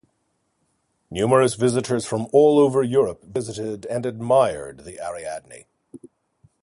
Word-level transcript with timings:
Numerous 1.11 1.53
visitors 1.53 2.07
from 2.07 2.25
all 2.33 2.57
over 2.57 2.81
Europe 2.81 3.23
visited 3.23 3.85
and 3.85 4.03
admired 4.03 4.79
the 4.79 4.99
Ariadne. 4.99 5.67